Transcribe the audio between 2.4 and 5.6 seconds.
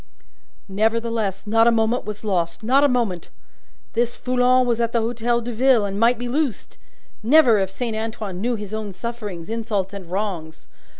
not a moment! This Foulon was at the Hotel de